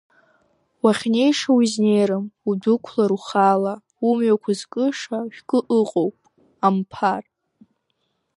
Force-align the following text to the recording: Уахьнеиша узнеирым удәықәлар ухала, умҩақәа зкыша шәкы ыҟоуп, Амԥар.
Уахьнеиша 0.83 1.49
узнеирым 1.59 2.25
удәықәлар 2.49 3.11
ухала, 3.17 3.73
умҩақәа 4.07 4.51
зкыша 4.59 5.17
шәкы 5.35 5.59
ыҟоуп, 5.79 6.15
Амԥар. 6.67 7.23